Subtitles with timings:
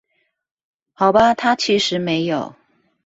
[0.93, 2.55] 好吧他其實沒有